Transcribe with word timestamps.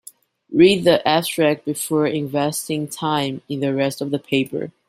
Read 0.51 0.83
the 0.83 1.07
abstract 1.07 1.63
before 1.63 2.07
investing 2.07 2.87
time 2.87 3.43
in 3.47 3.59
the 3.59 3.71
rest 3.71 4.01
of 4.01 4.09
the 4.09 4.17
paper. 4.17 4.71